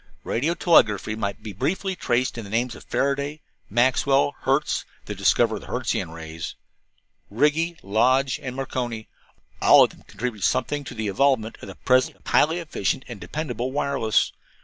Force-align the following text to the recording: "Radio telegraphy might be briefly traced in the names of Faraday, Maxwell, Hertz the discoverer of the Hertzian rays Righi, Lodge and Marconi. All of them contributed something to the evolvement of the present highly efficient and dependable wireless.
"Radio 0.23 0.55
telegraphy 0.55 1.15
might 1.15 1.43
be 1.43 1.53
briefly 1.53 1.95
traced 1.95 2.35
in 2.35 2.43
the 2.43 2.49
names 2.49 2.73
of 2.73 2.83
Faraday, 2.83 3.39
Maxwell, 3.69 4.33
Hertz 4.39 4.83
the 5.05 5.13
discoverer 5.13 5.57
of 5.57 5.61
the 5.61 5.67
Hertzian 5.67 6.09
rays 6.09 6.55
Righi, 7.29 7.77
Lodge 7.83 8.39
and 8.41 8.55
Marconi. 8.55 9.07
All 9.61 9.83
of 9.83 9.91
them 9.91 10.01
contributed 10.01 10.43
something 10.43 10.83
to 10.85 10.95
the 10.95 11.07
evolvement 11.07 11.59
of 11.61 11.67
the 11.67 11.75
present 11.75 12.17
highly 12.27 12.57
efficient 12.57 13.05
and 13.07 13.21
dependable 13.21 13.71
wireless. 13.71 14.31